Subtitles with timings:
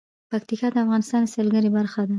[0.31, 2.09] پکتیا د افغانستان د سیلګرۍ برخه ده.